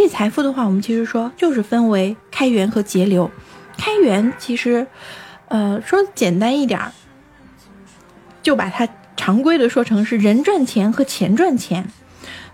[0.00, 3.30] 积累财富的话，我们其实说就是分为开源和节流。
[3.76, 4.86] 开源其实，
[5.48, 6.90] 呃，说简单一点儿，
[8.42, 11.86] 就把它常规的说成是人赚钱和钱赚钱。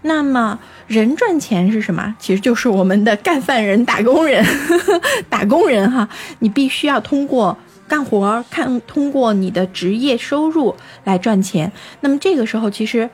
[0.03, 2.17] 那么人赚钱是什么？
[2.19, 4.45] 其实就是我们的干饭人、打工人、
[5.31, 6.09] 打工人哈。
[6.41, 7.57] 你必须要通过
[7.89, 10.75] 干活，看通过你的职业收入
[11.05, 11.71] 来赚钱。
[12.01, 13.09] 那么这个时候，其实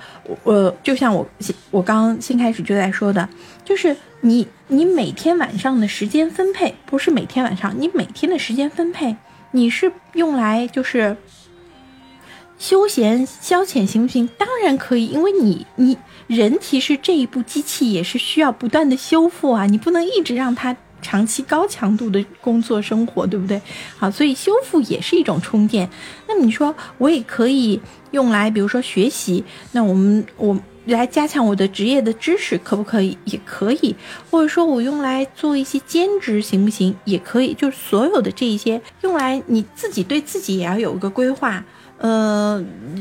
[0.45, 1.27] 我就像我
[1.71, 3.29] 我刚新开始就在说的，
[3.64, 9.17] 就是你你每天晚上的时间分配，不是每天晚上，你每天的时间分配，
[9.53, 11.17] 你是用来就是
[12.59, 14.29] 休闲消遣行不行？
[14.39, 15.98] 当然可以，因为你你。
[16.29, 23.61] 人其实这一部机器也是需要不断的修复啊，你不能一直让它长期高强度的工作生活，对不对？
[23.98, 25.90] 好，所以修复也是一种充电。
[26.26, 27.80] 那么你说我也可以
[28.12, 33.19] 用来，比如说学习，那我们我来加强我的职业的知识，可不可以？
[33.25, 33.94] 也可以，
[34.30, 36.94] 或者说我用来做一些兼职，行不行？
[37.05, 41.64] 也可以，就是所有的这一些用来你自己对自己也要有一个规划。
[42.03, 42.61] 呃，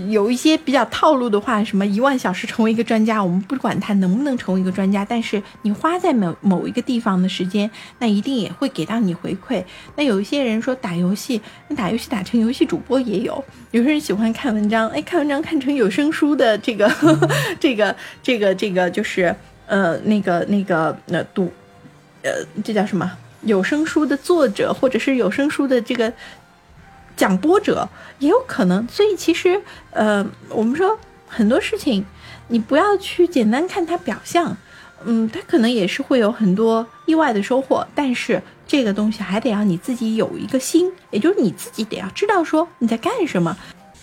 [0.09, 9.63] 有一些比较套路的话，什么一万小时成为一个专家，我们不管他能不能成为一个专家，但是你花在某某一个地方的时间，那一定也会给到你回馈。
[9.95, 16.87] 那有一些人说打游戏，那打游戏打成游戏主播也有， 有些人喜欢看文章，哎，看文章看成有声书的这个
[17.59, 21.51] 这个这个这个就是呃那个那个那读，
[22.21, 22.31] 呃
[22.63, 26.13] 这叫什么有声书的作者，或者是有声书的这个。
[27.15, 27.87] 讲波折
[28.19, 32.05] 也有可能，所以其实，呃，我们说很多事情，
[32.47, 34.57] 你不要去简单看它表象，
[35.05, 43.55] 嗯，它可能也是会有很多意外的收获，但是这个东西还得要你自己有一个心，也就是你自己得要知道说你在干什么，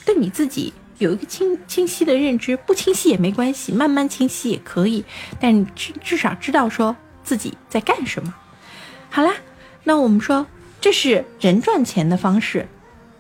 [0.05, 5.05] 对你自己有一个清清晰的认知，不清晰也没关系，慢慢清晰也可以，
[5.41, 8.35] 但至至少知道说自己在干什么。
[9.11, 9.35] 好啦，
[9.85, 10.47] 那我们说
[10.81, 12.67] 这是人赚钱的方式。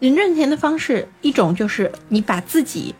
[0.00, 2.94] 人赚钱的方式，一种就是你把自己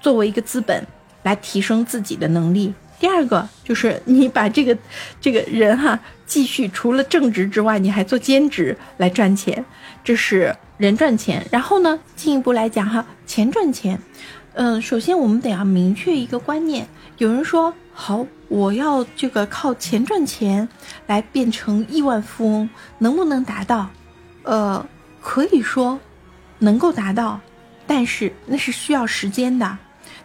[0.00, 0.86] 作为一个资本
[1.24, 4.76] 来提升自己的能力；第二个就是你把这个
[5.20, 9.64] 这个人哈继续除了正职之外，你还做兼职来赚钱，
[10.04, 11.44] 这是人赚钱。
[11.50, 13.98] 然后呢，进一步来讲哈，钱赚钱，
[14.52, 16.86] 嗯，首先我们得要明确一个观念。
[17.18, 20.68] 有人说好，我要这个靠钱赚钱
[21.08, 23.90] 来变成亿万富翁，能不能达到？
[24.44, 24.86] 呃，
[25.20, 25.98] 可以说。
[26.64, 27.40] 能够达到，
[27.86, 29.78] 但是那是需要时间的，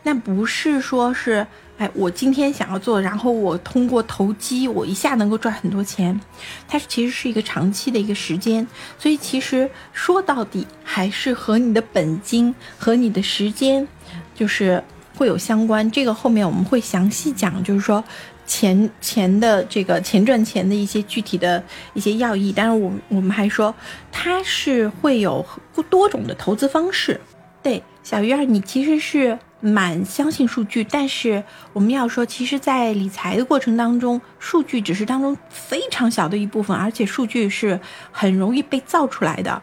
[0.04, 1.46] 那不是说是，
[1.78, 6.20] 哎，我今天想要做，然后我通过投机，我一下能够赚很多钱，
[6.68, 8.66] 它其实是一个长期的一个时间，
[8.98, 13.88] 所以其实说到底还是和你的本金和你的时间，
[14.34, 14.84] 就是
[15.16, 15.92] 会有相关。
[15.92, 18.04] 这个后面我们会详细讲，就是说。
[18.50, 23.74] 钱钱的这个钱赚钱的一些具体的一些要义，但是我我们还说
[24.12, 25.46] 它是会有
[25.88, 27.22] 多种的投资方式。
[27.62, 31.44] 对，小鱼儿，你其实是蛮相信数据，但是
[31.74, 37.80] 我们要说，其实，在理财的过程当中，数据只是当中非常小的一部分，而且数据是
[38.12, 39.62] 很容易被造出来的。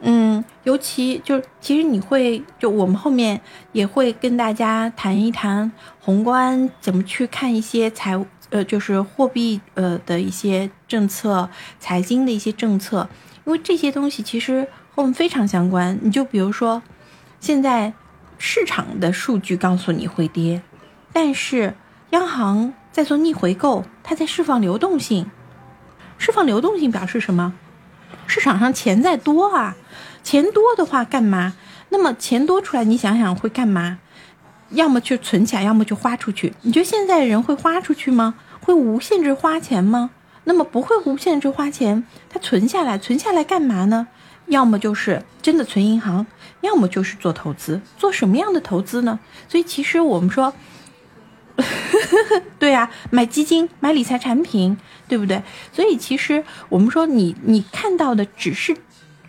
[0.00, 3.40] 嗯，尤其就是其实你会就我们后面
[3.72, 11.48] 也会跟大家谈一谈宏观怎么去看一些财务呃就是货币呃的一些政策、
[11.80, 13.08] 财经的一些政策，
[13.44, 15.98] 因为这些东西其实和我们非常相关。
[16.02, 16.82] 你就比如说，
[17.40, 17.92] 现在
[18.38, 20.62] 市场的数据告诉你会跌，
[21.12, 21.74] 但是
[22.10, 25.30] 央行在做逆回购，它在释放流动性，
[26.18, 27.54] 释放流动性表示什么？
[28.26, 29.76] 市场上钱再多啊。
[30.22, 31.54] 钱多的话干嘛？
[31.90, 33.98] 那么钱多出来，你想想会干嘛？
[34.70, 36.52] 要么就存起来，要么就花出去。
[36.62, 38.34] 你觉得现在人会花出去吗？
[38.60, 40.10] 会无限制花钱吗？
[40.42, 44.08] 那么不会无限制花钱，他存下来，存下来干嘛呢？
[44.46, 46.26] 要么就是真的存银行，
[46.60, 47.80] 要么就是做投资。
[47.96, 49.20] 做什么样的投资呢？
[49.48, 50.52] 所以其实我们说，
[52.58, 54.76] 对呀，买基金、买理财产品，
[55.08, 55.42] 对不对？
[55.72, 58.76] 所以其实我们说，你你看到的只是，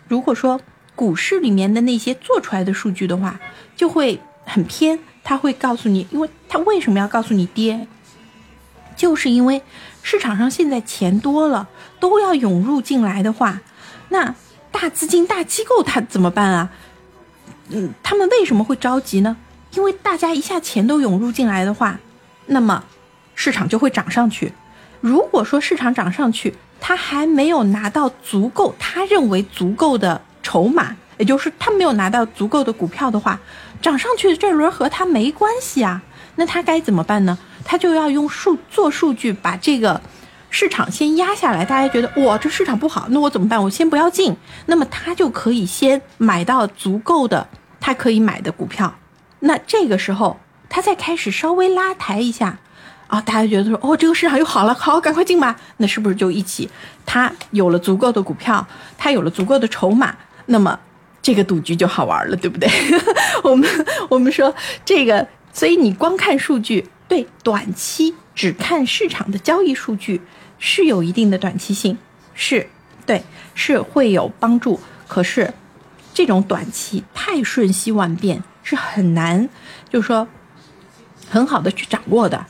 [0.08, 0.60] 如果说。
[0.98, 3.38] 股市里面的那些做出来的数据的话，
[3.76, 4.98] 就会很偏。
[5.22, 7.86] 他会告诉你，因为他为什么要告诉你跌，
[8.96, 9.62] 就是因为
[10.02, 11.68] 市场上现在钱多了，
[12.00, 13.60] 都要涌入进来的话，
[14.08, 14.34] 那
[14.72, 16.70] 大资金、大机构他怎么办啊？
[17.68, 19.36] 嗯，他们为什么会着急呢？
[19.74, 22.00] 因为大家一下钱都涌入进来的话，
[22.48, 22.82] 那么
[23.36, 24.52] 市场就会涨上去。
[25.00, 30.20] 如果说市场涨上去，他还没有拿到足够，他认为足够的。
[30.40, 33.38] 筹码，也就是他没有拿到足够的股票的话，
[33.82, 36.00] 涨上去的这轮和他没关系啊。
[36.36, 37.36] 那他该怎么办呢？
[37.66, 40.00] 他就要用数做数据，把这个
[40.48, 43.62] 市场先压下来，大家觉得哇，这市场不好，那我怎么办？
[43.62, 44.34] 我先不要进，
[44.64, 47.46] 那么他就可以先买到足够的
[47.78, 48.94] 他可以买的股票。
[49.40, 52.58] 那这个时候，他再开始稍微拉抬一下，
[53.06, 55.56] 啊，大家觉得说哦，这个市场又好了，好，赶快进吧。
[55.78, 56.68] 那是不是就一起？
[57.06, 58.66] 他有了足够的股票，
[58.96, 60.14] 他有了足够的筹码，
[60.46, 60.78] 那么
[61.22, 62.68] 这个赌局就好玩了，对不对？
[63.42, 63.68] 我们
[64.10, 64.54] 我们说
[64.84, 70.20] 这个，所以你光看数据，对短期只看市场的交易数据
[70.58, 71.96] 是有一定的短期性，
[72.34, 72.68] 是
[73.06, 73.22] 对，
[73.54, 74.78] 是会有帮助。
[75.06, 75.54] 可是
[76.12, 79.48] 这种短期太瞬息万变，是很难，
[79.88, 80.28] 就是说
[81.28, 82.44] 很好的去掌握的。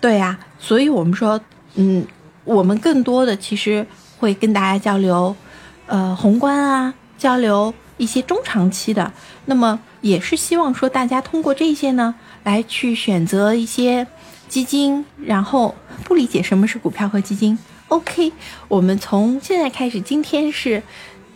[0.00, 1.40] 对呀，所以我们说，
[1.74, 2.06] 嗯。
[2.44, 3.86] 我们更多的其实
[4.18, 5.36] 会跟大家交流，
[5.84, 9.12] 呃，宏观啊，交流一些中长期的。
[9.44, 12.14] 那么也是希望说大家通过这些呢，
[12.44, 14.06] 来去选择一些
[14.48, 15.04] 基金。
[15.22, 15.74] 然后
[16.04, 17.58] 不理解什么是股票和基金
[17.88, 18.32] ，OK，
[18.68, 20.82] 我们从现在开始，今天是。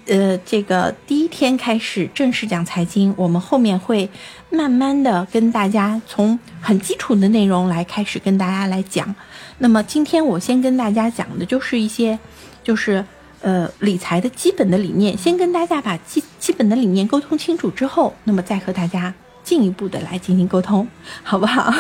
[0.07, 4.09] 呃，这个第一天开始正式讲财经，我们后面会
[4.51, 9.15] 慢慢的跟大家从很基础的内容来开始跟大家来讲。
[9.59, 12.19] 那么今天我先跟大家讲的就是一些，
[12.65, 13.05] 就是
[13.43, 19.15] 呃理财的基本的理念，先跟大家把基基本的理念沟通清楚之后，那么再和大家
[19.45, 20.89] 进一步的来进行沟通，
[21.23, 21.73] 好不好？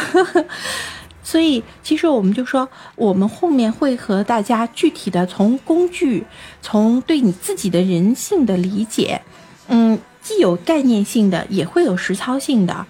[1.24, 6.24] 所以，其实我们就说，我们后面会和大家具体的从工具，
[6.60, 9.22] 从对你自己的人性的理解，
[9.68, 12.84] 嗯，既有概念性的，也会有实操性的，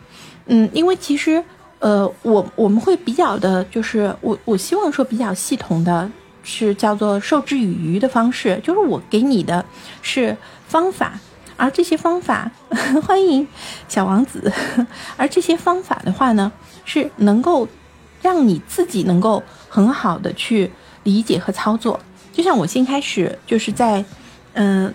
[0.47, 1.45] 嗯，因为其实，
[1.79, 6.11] 呃，我我们会比较的，就是我我希望说比较系统的，
[6.43, 9.63] 是叫做授之以渔的方式，就是我给你的
[10.01, 10.35] 是
[10.67, 11.21] 方法，
[11.59, 12.51] 而这些方法，
[13.07, 13.47] 欢迎
[13.89, 14.51] 小王子，
[15.19, 16.51] 而这些方法的话呢，
[16.87, 17.69] 是能够。
[18.23, 20.71] 让你自己能够很好的去
[21.03, 22.01] 理解和操作，
[22.33, 24.05] 就像我先开始就是在，
[24.53, 24.95] 嗯，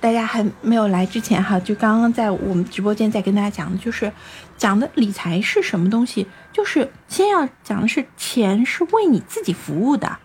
[0.00, 4.12] 大家还没有来之前哈，就刚刚在我们直播间在跟大家讲的，就是
[4.56, 10.18] 讲的理财是什么东西，就是先要讲的是钱是为你自己服务的，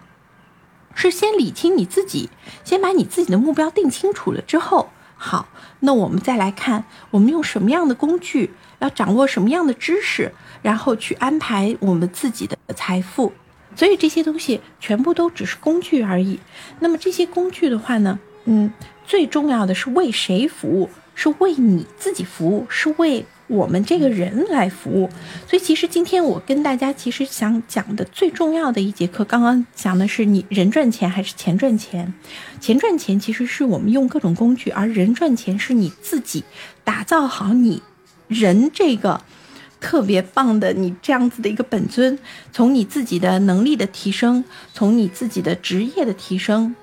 [0.94, 2.30] 是先理清你自己，
[2.64, 5.48] 先把你自己的目标定清楚了之后，好，
[5.80, 10.32] 那我们再来看我们用什么样的工具，要掌握什么样的知识。
[10.62, 13.32] 然后去安排我们自己的财富，
[13.76, 16.40] 所以这些东西全部都只是工具而已。
[16.80, 18.74] 那么这些工具的话呢，嗯，
[19.06, 20.90] 最重要的是为谁服务？
[21.14, 25.10] 是为你自己服务，是为我们这个人来服务。
[25.48, 32.14] 所以其实今天我跟大家其实想讲的最重要的一节课，刚刚讲的是你人赚钱还是钱赚钱？
[32.60, 36.44] 钱赚钱其实是我们用各种工具，而人赚钱是你自己
[36.84, 37.82] 打造好你
[38.28, 39.22] 人这个。
[39.82, 42.18] 特别棒的，你这样子的一个本尊，
[42.52, 44.44] 从你自己的能力的提升，
[44.74, 46.76] 从你自己的职业的提升，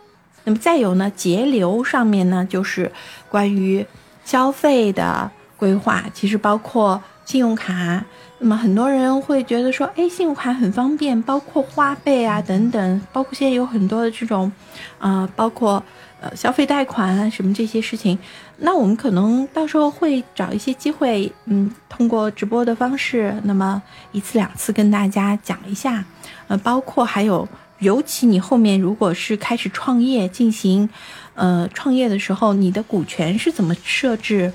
[0.45, 2.93] 那么再有呢，节流上面呢，就是
[3.29, 3.85] 关于
[4.25, 5.33] 消费的
[5.63, 8.05] 规划，其实包括信用卡。
[8.41, 14.51] 那么很多人会觉得说，哎，信用卡很方便，包括花呗啊等等，包括现在有很多的这种，
[14.99, 15.81] 啊，包括。
[16.25, 18.17] 呃，消费贷款啊，什么这些事情，
[18.59, 23.83] 那我们可能到时候会找一些机会，嗯，通过直播的方式，那么
[24.13, 26.05] 一次两次跟大家讲一下，
[26.47, 27.49] 呃，包括还有，
[27.81, 30.89] 尤其你后面如果是开始创业进行，
[31.35, 34.53] 呃，创业的时候，你的股权是怎么设置？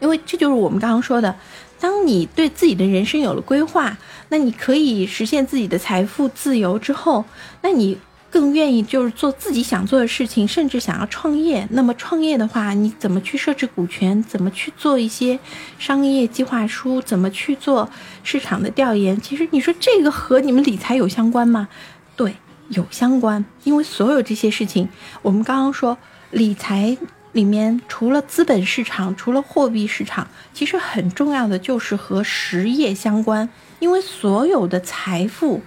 [0.00, 1.34] 因为这就是我们刚刚说的，
[1.80, 3.96] 当你对自己的人生有了规划，
[4.28, 7.24] 那你可以实现自己的财富自由之后，
[7.62, 7.98] 那你。
[8.30, 11.66] 更愿意就是做自己想做的事情，甚至想要创业。
[11.70, 14.22] 那么创业的话，你怎么去设置股权？
[14.22, 15.38] 怎么去做一些
[15.78, 17.00] 商业计划书？
[17.00, 17.88] 怎么去做
[18.22, 19.18] 市场的调研？
[19.18, 21.68] 其实你说这个和你们理财有相关吗？
[22.16, 22.36] 对，
[22.68, 23.42] 有相关。
[23.64, 24.90] 因为所有这些事情，
[25.22, 25.96] 我们刚刚说
[26.30, 26.98] 理财
[27.38, 33.48] 里面除了资本市场，除了货币市场，其实很重要的就是和实业相关。
[33.78, 35.62] 因为所有的财富。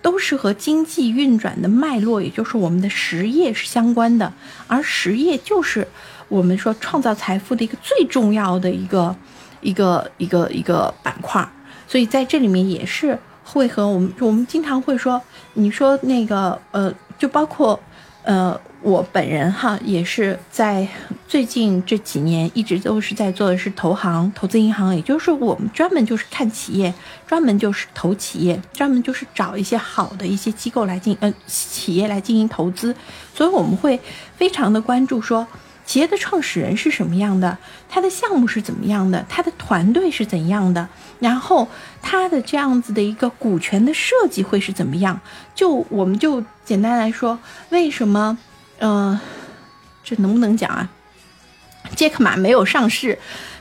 [0.00, 4.32] 都是和经济运转的脉络，也就是我们的实业是相关的，
[4.68, 5.86] 而实业就是
[6.28, 9.14] 我们说创造财富的一个最重要的一个
[9.60, 11.46] 一个一个一个板块，
[11.88, 15.20] 所以在这里面也是会和我们我们经常会说，
[15.54, 17.78] 你说那个呃，就包括
[18.26, 18.60] 呃。
[18.82, 20.86] 我本人哈也是在
[21.26, 26.94] 最近这几年一直都是在做的是投行、投资银行，也就是我们专门就是看企业，
[27.26, 32.94] 专门就是投企业，专门就是找一些好的一些机构来进呃企业来进行投资，
[33.34, 33.98] 所以我们会
[34.36, 35.44] 非常的关注说，
[35.86, 37.56] 企业的创始人是什么样的，
[37.88, 40.88] 他的项目是怎么样的，他的团队是怎样的，
[41.20, 41.68] 然后
[42.02, 45.20] 他的这样子的一个股权的设计会是怎么样？
[45.54, 47.38] 就我们就简单来说，
[47.70, 48.36] 为什么，
[48.80, 49.18] 嗯，
[50.02, 50.90] 这能不能讲啊？
[51.94, 53.16] 杰克马没有上市，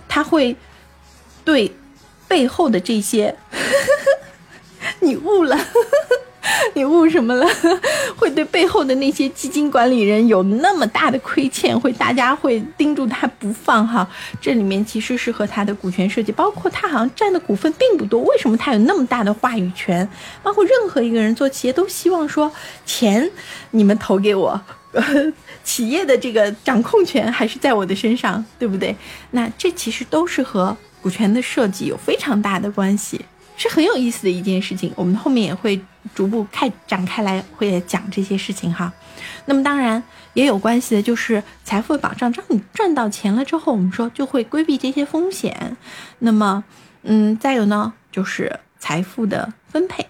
[0.08, 0.56] 他会
[1.44, 1.72] 对
[2.28, 3.38] 背后的这些，
[5.00, 5.56] 你悟了。
[6.74, 7.48] 你悟什么了？
[8.18, 14.08] 会对背后的那些基金管理人有那么大的亏欠，会大家会盯住他不放哈？
[14.42, 20.08] 这里面其实是和他的股权设计，包括他好像占的股份并不多，为什么他有那么大的话语权？
[20.44, 22.52] 包括任何一个人做企业都希望说，
[22.86, 23.30] 钱
[23.72, 24.60] 你们投给我，
[25.64, 28.96] 企业的这个掌控权还是在我的身上，对不对？
[29.32, 33.22] 那这其实都是和股权的设计有非常大的关系。
[33.58, 35.80] 是很有意思的一件事情，我们后面也会
[36.14, 38.92] 逐步开展开来会讲这些事情哈。
[39.46, 40.02] 那么当然
[40.34, 42.32] 也有关系的，就是财富保障。
[42.32, 45.78] 当你赚到钱了之后，我们说就会规避这些风险。
[46.20, 46.64] 那么，
[47.04, 50.06] 嗯，再有呢，就是财富的分配。